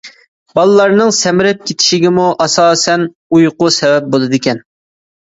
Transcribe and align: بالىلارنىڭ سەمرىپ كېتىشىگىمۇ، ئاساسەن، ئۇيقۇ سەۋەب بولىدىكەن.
بالىلارنىڭ 0.59 1.11
سەمرىپ 1.17 1.61
كېتىشىگىمۇ، 1.69 2.27
ئاساسەن، 2.49 3.07
ئۇيقۇ 3.13 3.73
سەۋەب 3.81 4.13
بولىدىكەن. 4.19 4.69